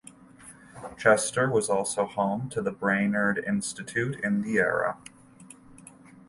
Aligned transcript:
Chester 0.97 1.47
was 1.47 1.69
also 1.69 2.07
home 2.07 2.49
to 2.49 2.59
the 2.59 2.71
Brainerd 2.71 3.37
Institute 3.45 4.19
in 4.23 4.41
the 4.41 4.55
era. 4.57 4.97